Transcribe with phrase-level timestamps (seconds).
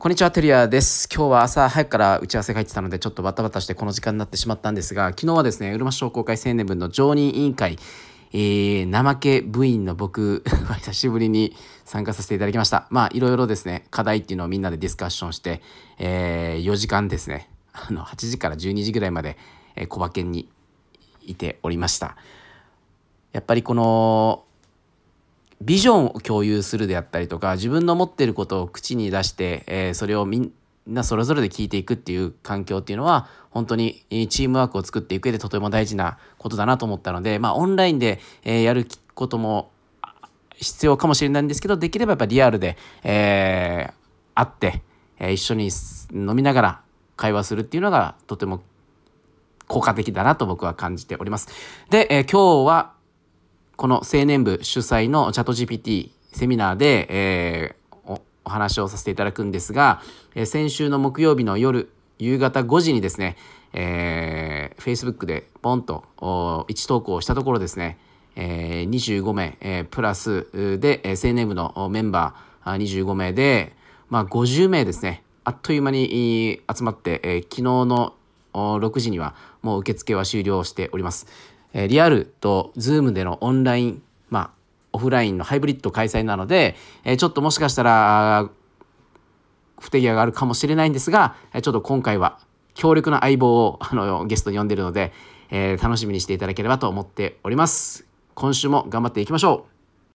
[0.00, 1.10] こんにちは、テリアです。
[1.14, 7.76] 今日は朝早くから打ち合わせが入ってたので、ちょっとバタバタしてこの時間になってしまったんですが、昨日はですね、うるま市商工会青年部の常任委員会、
[8.32, 12.86] えー、怠け部員の僕は久しぶりに参加させていただきました。
[12.88, 15.60] まあ、いろいろですね、課題っていうのをみんなでディスカッションして、
[15.98, 19.36] えー、4時間ですね、あの、8時から12時ぐらいまで、
[19.76, 20.48] えー、小馬券に
[21.26, 22.16] いておりました。
[23.32, 24.44] やっぱりこの、
[25.62, 30.52] ビジョンを共有するであったりとか自分の持ってることを口に出して、えー、それをみん
[30.86, 39.70] なそれぞれで聞いていくっていう環境っていうのは本当にチームワークを作っていく上でとても大事なことだなと思ったので、まあ、オンラインで、えー、やることも
[40.56, 43.92] 必要かもしれないんですけどできればやっぱリアルで、えー、
[44.34, 44.82] 会って、
[45.18, 45.70] えー、一緒に
[46.12, 46.80] 飲みながら
[47.16, 48.62] 会話するっていうのがとても
[49.66, 51.48] 効果的だなと僕は感じております。
[51.90, 52.92] で、えー、今日は
[53.80, 60.02] この青年部主催のチャット GPT セミナーで、えー、お話をさせていただくんですが、
[60.34, 63.38] えー、先週の木曜日の夜、夕方5時にですね、
[63.72, 67.98] えー、Facebook でポンと1投稿したところですね、
[68.36, 70.46] えー、25名、えー、プラス
[70.78, 73.72] で、えー、青年部のメンバー25名で、
[74.10, 78.14] まあ、50名ですね、あっという間に集まって、えー、昨日の
[78.52, 81.28] 6時にはもう受付は終了しております。
[81.72, 84.50] えリアルと Zoom でのオンライン、まあ、
[84.92, 88.50] オフラインのハイブリッド開催なので、えちょっともしかしたら、
[89.78, 92.38] 不手際があるかもしれないんですが、ちょっと今回は
[92.74, 95.12] 強力な相棒をあのゲストに呼んでるので、
[95.50, 98.06] えー、楽しみにしていただければと思っております。
[98.34, 99.69] 今週も頑張っていきましょう